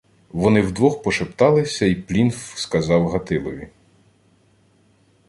[0.31, 3.67] Вони вдвох пошепталися, й Плінф сказав Гатилові: